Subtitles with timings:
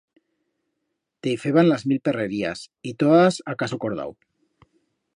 [1.25, 4.11] Te i feban las mil perrerías y todas a caso cordau.